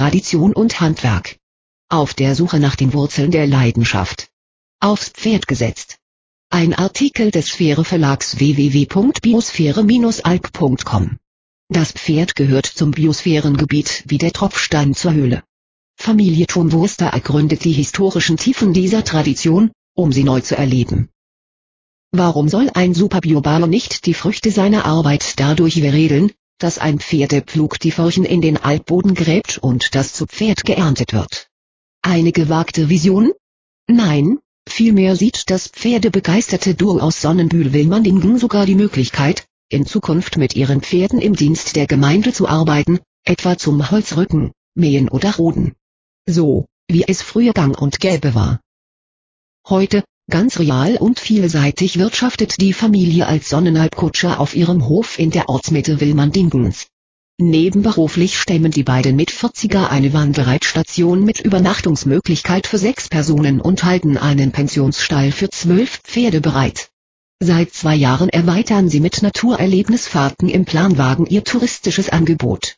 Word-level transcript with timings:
Tradition 0.00 0.54
und 0.54 0.80
Handwerk. 0.80 1.36
Auf 1.90 2.14
der 2.14 2.34
Suche 2.34 2.58
nach 2.58 2.74
den 2.74 2.94
Wurzeln 2.94 3.30
der 3.30 3.46
Leidenschaft. 3.46 4.30
Aufs 4.80 5.10
Pferd 5.10 5.46
gesetzt. 5.46 5.98
Ein 6.48 6.72
Artikel 6.72 7.30
des 7.30 7.48
Sphäre 7.48 7.84
Verlags 7.84 8.38
www.biosphäre-alp.com. 8.38 11.18
Das 11.68 11.92
Pferd 11.92 12.34
gehört 12.34 12.64
zum 12.64 12.92
Biosphärengebiet 12.92 14.04
wie 14.06 14.16
der 14.16 14.32
Tropfstein 14.32 14.94
zur 14.94 15.12
Höhle. 15.12 15.42
Familie 15.98 16.46
Thurmwurster 16.46 17.08
ergründet 17.08 17.64
die 17.64 17.72
historischen 17.72 18.38
Tiefen 18.38 18.72
dieser 18.72 19.04
Tradition, 19.04 19.70
um 19.94 20.12
sie 20.12 20.24
neu 20.24 20.40
zu 20.40 20.56
erleben. 20.56 21.10
Warum 22.10 22.48
soll 22.48 22.70
ein 22.72 22.94
Superbiobaler 22.94 23.66
nicht 23.66 24.06
die 24.06 24.14
Früchte 24.14 24.50
seiner 24.50 24.86
Arbeit 24.86 25.38
dadurch 25.38 25.74
veredeln, 25.74 26.32
dass 26.60 26.78
ein 26.78 27.00
Pferdepflug 27.00 27.80
die 27.80 27.90
Furchen 27.90 28.24
in 28.24 28.40
den 28.40 28.56
Alpboden 28.56 29.14
gräbt 29.14 29.58
und 29.58 29.94
das 29.94 30.12
zu 30.12 30.26
Pferd 30.26 30.64
geerntet 30.64 31.12
wird? 31.12 31.48
Eine 32.02 32.32
gewagte 32.32 32.88
Vision? 32.88 33.32
Nein, 33.88 34.38
vielmehr 34.68 35.16
sieht 35.16 35.50
das 35.50 35.68
pferdebegeisterte 35.68 36.74
Duo 36.74 36.98
aus 37.00 37.20
Sonnenbühl-Wilmandingen 37.20 38.38
sogar 38.38 38.66
die 38.66 38.74
Möglichkeit, 38.74 39.46
in 39.68 39.86
Zukunft 39.86 40.36
mit 40.36 40.54
ihren 40.54 40.82
Pferden 40.82 41.20
im 41.20 41.34
Dienst 41.34 41.76
der 41.76 41.86
Gemeinde 41.86 42.32
zu 42.32 42.48
arbeiten, 42.48 43.00
etwa 43.24 43.56
zum 43.56 43.90
Holzrücken, 43.90 44.52
Mähen 44.74 45.08
oder 45.08 45.34
Roden. 45.34 45.74
So, 46.26 46.66
wie 46.88 47.04
es 47.06 47.22
früher 47.22 47.52
gang 47.52 47.80
und 47.80 48.00
gäbe 48.00 48.34
war. 48.34 48.60
Heute, 49.68 50.04
ganz 50.30 50.58
real 50.58 50.96
und 50.96 51.20
vielseitig 51.20 51.98
wirtschaftet 51.98 52.60
die 52.60 52.72
Familie 52.72 53.26
als 53.26 53.48
Sonnenalpkutscher 53.48 54.40
auf 54.40 54.56
ihrem 54.56 54.88
Hof 54.88 55.18
in 55.18 55.30
der 55.30 55.48
Ortsmitte 55.48 56.00
Wilmandingens. 56.00 56.86
Nebenberuflich 57.38 58.38
stemmen 58.38 58.70
die 58.70 58.82
beiden 58.82 59.16
mit 59.16 59.30
40er 59.30 59.88
eine 59.88 60.12
Wanderreitstation 60.12 61.24
mit 61.24 61.40
Übernachtungsmöglichkeit 61.40 62.66
für 62.66 62.78
sechs 62.78 63.08
Personen 63.08 63.60
und 63.60 63.84
halten 63.84 64.16
einen 64.16 64.52
Pensionsstall 64.52 65.32
für 65.32 65.50
zwölf 65.50 66.00
Pferde 66.04 66.40
bereit. 66.40 66.90
Seit 67.40 67.72
zwei 67.72 67.94
Jahren 67.94 68.28
erweitern 68.28 68.90
sie 68.90 69.00
mit 69.00 69.22
Naturerlebnisfahrten 69.22 70.50
im 70.50 70.66
Planwagen 70.66 71.26
ihr 71.26 71.42
touristisches 71.42 72.10
Angebot. 72.10 72.76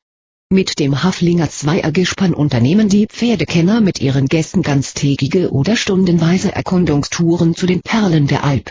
Mit 0.53 0.78
dem 0.78 1.03
Haflinger 1.03 1.48
Zweiergespann 1.48 2.34
unternehmen 2.34 2.91
die 2.91 3.06
Pferdekenner 3.06 3.81
mit 3.81 4.03
ihren 4.03 4.27
Gästen 4.27 4.61
ganztägige 4.61 5.50
oder 5.50 5.78
stundenweise 5.78 6.55
Erkundungstouren 6.55 7.56
zu 7.56 7.64
den 7.64 7.81
Perlen 7.81 8.27
der 8.27 8.45
Alp. 8.45 8.70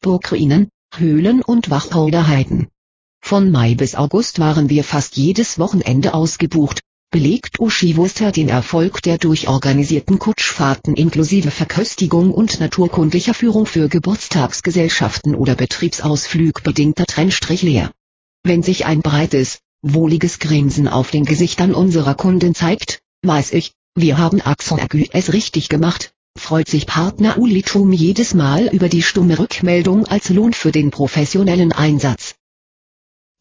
Burgruinen, 0.00 0.70
Höhlen 0.96 1.42
und 1.42 1.68
Wacholderheiden. 1.68 2.68
Von 3.20 3.50
Mai 3.50 3.74
bis 3.74 3.96
August 3.96 4.38
waren 4.38 4.70
wir 4.70 4.82
fast 4.82 5.18
jedes 5.18 5.58
Wochenende 5.58 6.14
ausgebucht, 6.14 6.80
belegt 7.10 7.60
Uschi 7.60 7.98
Wuster 7.98 8.32
den 8.32 8.48
Erfolg 8.48 9.02
der 9.02 9.18
durchorganisierten 9.18 10.18
Kutschfahrten 10.18 10.94
inklusive 10.94 11.50
Verköstigung 11.50 12.32
und 12.32 12.60
naturkundlicher 12.60 13.34
Führung 13.34 13.66
für 13.66 13.90
Geburtstagsgesellschaften 13.90 15.34
oder 15.34 15.54
betriebsausflugbedingter 15.54 17.04
Trennstrich 17.04 17.60
leer. 17.60 17.92
Wenn 18.42 18.62
sich 18.62 18.86
ein 18.86 19.02
breites, 19.02 19.58
wohliges 19.82 20.38
Grinsen 20.38 20.88
auf 20.88 21.10
den 21.10 21.24
Gesichtern 21.24 21.74
unserer 21.74 22.14
Kunden 22.14 22.54
zeigt, 22.54 23.00
weiß 23.22 23.52
ich, 23.52 23.72
wir 23.94 24.18
haben 24.18 24.40
Axon 24.40 24.80
es 25.12 25.32
richtig 25.32 25.68
gemacht, 25.68 26.12
freut 26.38 26.68
sich 26.68 26.86
Partner 26.86 27.38
Uli 27.38 27.62
Thum 27.62 27.92
jedes 27.92 28.34
Mal 28.34 28.68
über 28.68 28.88
die 28.88 29.02
stumme 29.02 29.38
Rückmeldung 29.38 30.06
als 30.06 30.28
Lohn 30.30 30.52
für 30.52 30.72
den 30.72 30.90
professionellen 30.90 31.72
Einsatz. 31.72 32.34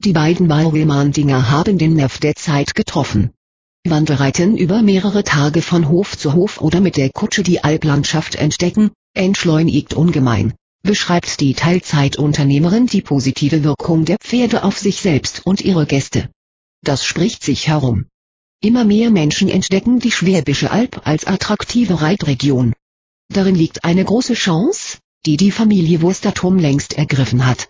Die 0.04 0.14
beiden 0.14 0.48
Walremandinger 0.50 1.50
haben 1.50 1.78
den 1.78 1.96
Nerv 1.96 2.20
der 2.20 2.36
Zeit 2.36 2.74
getroffen. 2.74 3.32
Wanderreiten 3.86 4.58
über 4.58 4.82
mehrere 4.82 5.24
Tage 5.24 5.62
von 5.62 5.90
Hof 5.90 6.18
zu 6.18 6.34
Hof 6.34 6.62
oder 6.62 6.82
mit 6.82 6.98
der 6.98 7.10
Kutsche 7.10 7.44
die 7.44 7.64
Alplandschaft 7.64 8.36
entdecken, 8.36 8.92
entschleunigt 9.14 9.94
ungemein, 9.94 10.54
beschreibt 10.82 11.40
die 11.40 11.54
Teilzeitunternehmerin 11.54 12.88
die 12.88 13.02
positive 13.02 13.64
Wirkung 13.64 14.06
der 14.06 14.18
Pferde 14.18 14.64
auf 14.64 14.78
sich 14.78 15.02
selbst 15.02 15.46
und 15.46 15.62
ihre 15.62 15.86
Gäste. 15.86 16.30
Das 16.84 17.06
spricht 17.06 17.44
sich 17.44 17.68
herum. 17.68 18.06
Immer 18.62 18.84
mehr 18.84 19.10
Menschen 19.10 19.50
entdecken 19.50 20.00
die 20.00 20.12
Schwäbische 20.12 20.72
Alb 20.72 21.02
als 21.06 21.26
attraktive 21.26 22.02
Reitregion. 22.02 22.74
Darin 23.32 23.56
liegt 23.56 23.84
eine 23.84 24.04
große 24.04 24.34
Chance, 24.34 24.98
die 25.26 25.38
die 25.38 25.52
Familie 25.52 26.02
Wurstatum 26.02 26.58
längst 26.58 26.94
ergriffen 26.94 27.46
hat. 27.46 27.70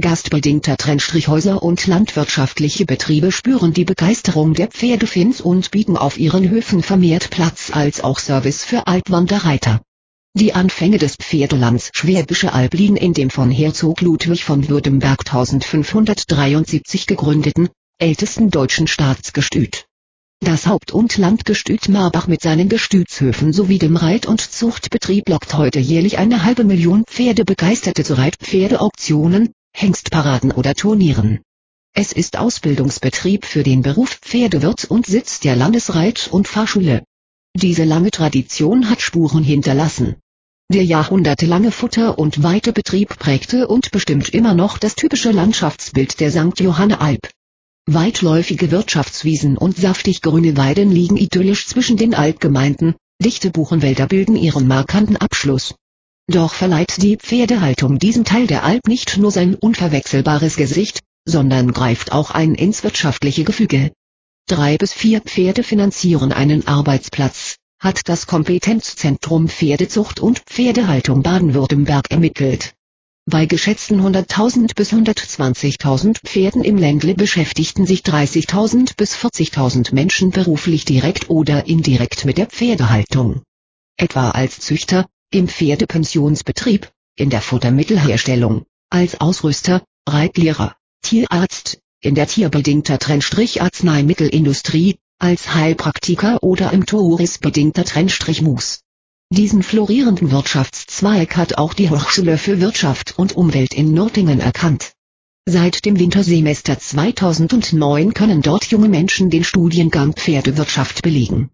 Gastbedingter 0.00 0.78
Trennstrichhäuser 0.78 1.62
und 1.62 1.86
landwirtschaftliche 1.86 2.86
Betriebe 2.86 3.30
spüren 3.30 3.74
die 3.74 3.84
Begeisterung 3.84 4.54
der 4.54 4.68
Pferdefins 4.68 5.42
und 5.42 5.70
bieten 5.70 5.98
auf 5.98 6.18
ihren 6.18 6.48
Höfen 6.48 6.82
vermehrt 6.82 7.28
Platz 7.28 7.70
als 7.70 8.02
auch 8.02 8.18
Service 8.18 8.64
für 8.64 8.86
Altwanderreiter. 8.86 9.82
Die 10.34 10.54
Anfänge 10.54 10.96
des 10.96 11.16
Pferdelands 11.16 11.90
Schwäbische 11.92 12.54
Alb 12.54 12.72
liegen 12.72 12.96
in 12.96 13.12
dem 13.12 13.28
von 13.28 13.50
Herzog 13.50 14.00
Ludwig 14.00 14.44
von 14.44 14.66
Württemberg 14.70 15.20
1573 15.26 17.06
gegründeten, 17.06 17.68
ältesten 17.98 18.50
deutschen 18.50 18.86
Staatsgestüt. 18.86 19.84
Das 20.40 20.66
Haupt- 20.66 20.90
und 20.90 21.18
Landgestüt 21.18 21.90
Marbach 21.90 22.28
mit 22.28 22.40
seinen 22.40 22.70
Gestütshöfen 22.70 23.52
sowie 23.52 23.78
dem 23.78 23.96
Reit- 23.96 24.24
und 24.24 24.40
Zuchtbetrieb 24.40 25.28
lockt 25.28 25.52
heute 25.52 25.80
jährlich 25.80 26.16
eine 26.16 26.44
halbe 26.44 26.64
Million 26.64 27.04
Pferdebegeisterte 27.04 28.02
zu 28.02 28.16
Reitpferdeauktionen, 28.16 29.52
Hengstparaden 29.74 30.50
oder 30.50 30.74
Turnieren. 30.74 31.40
Es 31.92 32.12
ist 32.12 32.38
Ausbildungsbetrieb 32.38 33.44
für 33.44 33.62
den 33.62 33.82
Beruf 33.82 34.18
Pferdewirt 34.22 34.86
und 34.86 35.04
Sitz 35.04 35.40
der 35.40 35.56
Landesreit- 35.56 36.30
und 36.32 36.48
Fahrschule. 36.48 37.04
Diese 37.54 37.84
lange 37.84 38.10
Tradition 38.10 38.88
hat 38.88 39.02
Spuren 39.02 39.44
hinterlassen. 39.44 40.16
Der 40.72 40.84
jahrhundertelange 40.84 41.70
Futter- 41.70 42.18
und 42.18 42.42
Weitebetrieb 42.42 43.18
prägte 43.18 43.68
und 43.68 43.90
bestimmt 43.90 44.30
immer 44.30 44.54
noch 44.54 44.78
das 44.78 44.94
typische 44.94 45.30
Landschaftsbild 45.30 46.18
der 46.18 46.30
St. 46.30 46.58
Johanne 46.60 47.00
Alp. 47.00 47.30
Weitläufige 47.86 48.70
Wirtschaftswiesen 48.70 49.58
und 49.58 49.76
saftig 49.76 50.22
grüne 50.22 50.56
Weiden 50.56 50.90
liegen 50.90 51.16
idyllisch 51.16 51.66
zwischen 51.66 51.96
den 51.96 52.14
Alpgemeinden, 52.14 52.94
dichte 53.22 53.50
Buchenwälder 53.50 54.06
bilden 54.06 54.34
ihren 54.34 54.66
markanten 54.66 55.18
Abschluss. 55.18 55.74
Doch 56.28 56.54
verleiht 56.54 57.02
die 57.02 57.16
Pferdehaltung 57.16 57.98
diesem 57.98 58.24
Teil 58.24 58.46
der 58.46 58.64
Alp 58.64 58.88
nicht 58.88 59.18
nur 59.18 59.30
sein 59.30 59.54
unverwechselbares 59.54 60.56
Gesicht, 60.56 61.00
sondern 61.26 61.72
greift 61.72 62.12
auch 62.12 62.30
ein 62.30 62.54
ins 62.54 62.82
wirtschaftliche 62.82 63.44
Gefüge. 63.44 63.92
Drei 64.46 64.76
bis 64.76 64.92
vier 64.92 65.20
Pferde 65.20 65.62
finanzieren 65.62 66.32
einen 66.32 66.66
Arbeitsplatz, 66.66 67.56
hat 67.78 68.08
das 68.08 68.26
Kompetenzzentrum 68.26 69.48
Pferdezucht 69.48 70.20
und 70.20 70.40
Pferdehaltung 70.40 71.22
Baden-Württemberg 71.22 72.10
ermittelt. 72.10 72.74
Bei 73.24 73.46
geschätzten 73.46 74.00
100.000 74.00 74.74
bis 74.74 74.92
120.000 74.92 76.18
Pferden 76.24 76.64
im 76.64 76.76
Ländle 76.76 77.14
beschäftigten 77.14 77.86
sich 77.86 78.00
30.000 78.00 78.96
bis 78.96 79.16
40.000 79.16 79.94
Menschen 79.94 80.30
beruflich 80.30 80.84
direkt 80.84 81.30
oder 81.30 81.66
indirekt 81.66 82.24
mit 82.24 82.36
der 82.36 82.46
Pferdehaltung. 82.46 83.42
Etwa 83.96 84.30
als 84.30 84.58
Züchter, 84.58 85.08
im 85.30 85.48
Pferdepensionsbetrieb, 85.48 86.90
in 87.16 87.30
der 87.30 87.42
Futtermittelherstellung, 87.42 88.64
als 88.90 89.20
Ausrüster, 89.20 89.84
Reitlehrer, 90.08 90.74
Tierarzt, 91.02 91.78
in 92.02 92.14
der 92.16 92.26
tierbedingter 92.26 92.98
Trennstrich-Arzneimittelindustrie, 92.98 94.98
als 95.18 95.54
Heilpraktiker 95.54 96.42
oder 96.42 96.72
im 96.72 96.84
tourisbedingter 96.84 97.84
Trennstrich-Mus. 97.84 98.80
Diesen 99.30 99.62
florierenden 99.62 100.32
Wirtschaftszweig 100.32 101.36
hat 101.36 101.58
auch 101.58 101.74
die 101.74 101.90
Hochschule 101.90 102.38
für 102.38 102.60
Wirtschaft 102.60 103.16
und 103.16 103.36
Umwelt 103.36 103.72
in 103.72 103.94
Nürtingen 103.94 104.40
erkannt. 104.40 104.94
Seit 105.46 105.86
dem 105.86 105.98
Wintersemester 105.98 106.78
2009 106.78 108.14
können 108.14 108.42
dort 108.42 108.66
junge 108.66 108.88
Menschen 108.88 109.30
den 109.30 109.44
Studiengang 109.44 110.12
Pferdewirtschaft 110.12 111.02
belegen. 111.02 111.50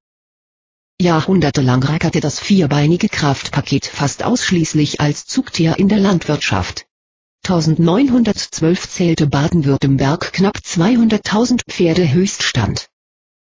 Jahrhundertelang 1.01 1.83
rackerte 1.83 2.21
das 2.21 2.41
vierbeinige 2.41 3.09
Kraftpaket 3.09 3.87
fast 3.87 4.25
ausschließlich 4.25 5.01
als 5.01 5.27
Zugtier 5.27 5.79
in 5.79 5.89
der 5.89 6.01
Landwirtschaft. 6.01 6.88
1912 7.49 8.91
zählte 8.91 9.27
Baden-Württemberg 9.27 10.35
knapp 10.35 10.59
200.000 10.59 11.63
Pferde 11.67 12.13
Höchststand. 12.13 12.91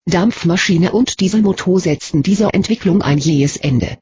Dampfmaschine 0.06 0.94
und 0.94 1.20
Dieselmotor 1.20 1.82
setzten 1.82 2.24
dieser 2.24 2.54
Entwicklung 2.54 3.02
ein 3.02 3.18
jähes 3.18 3.58
Ende. 3.58 3.98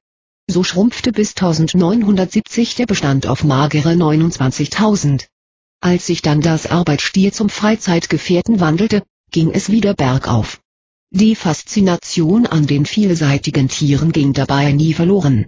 So 0.48 0.64
schrumpfte 0.64 1.12
bis 1.12 1.32
1970 1.32 2.76
der 2.76 2.86
Bestand 2.86 3.26
auf 3.26 3.44
magere 3.44 3.94
29.000. 3.94 5.26
Als 5.82 6.06
sich 6.06 6.22
dann 6.22 6.40
das 6.40 6.68
Arbeitsstier 6.68 7.34
zum 7.34 7.50
Freizeitgefährten 7.50 8.60
wandelte, 8.60 9.02
ging 9.32 9.50
es 9.50 9.72
wieder 9.72 9.96
bergauf. 9.96 10.62
Die 11.10 11.36
Faszination 11.36 12.46
an 12.46 12.68
den 12.68 12.86
vielseitigen 12.86 13.70
Tieren 13.70 14.12
ging 14.12 14.34
dabei 14.34 14.72
nie 14.72 14.94
verloren. 14.94 15.48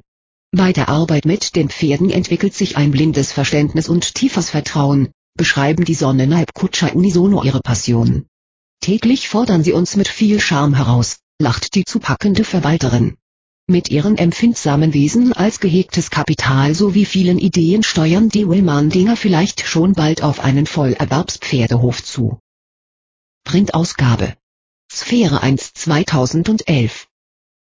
Bei 0.52 0.72
der 0.72 0.88
Arbeit 0.88 1.26
mit 1.26 1.56
den 1.56 1.70
Pferden 1.70 2.10
entwickelt 2.10 2.54
sich 2.54 2.78
ein 2.78 2.92
blindes 2.92 3.32
Verständnis 3.32 3.90
und 3.90 4.16
tiefes 4.16 4.50
Vertrauen, 4.50 5.12
beschreiben 5.36 5.84
die 5.84 5.94
Sonnenalp-Kutscher 5.94 6.96
unisono 6.96 7.44
ihre 7.44 7.60
Passion. 7.60 8.26
Täglich 8.80 9.28
fordern 9.28 9.64
sie 9.64 9.74
uns 9.74 9.96
mit 9.98 10.08
viel 10.08 10.40
Charme 10.40 10.76
heraus, 10.76 11.18
lacht 11.40 11.76
die 11.76 11.84
zu 11.84 12.00
packende 12.00 12.44
Verwalterin. 12.44 13.18
Mit 13.68 13.90
ihren 13.92 14.18
empfindsamen 14.18 14.94
Wesen 14.94 15.34
als 15.34 15.60
gehegtes 15.60 16.10
Kapital 16.10 16.74
sowie 16.74 17.04
vielen 17.04 17.38
Ideen 17.38 17.84
steuern 17.84 18.30
die 18.30 18.48
Willmandinger 18.48 19.18
vielleicht 19.18 19.68
schon 19.68 19.94
bald 19.94 20.24
auf 20.24 20.40
einen 20.40 20.66
Vollerwerbspferdehof 20.66 22.02
zu. 22.02 22.40
Printausgabe 23.44 24.38
Sphäre 24.90 25.42
1 25.42 25.74
2011 25.74 27.08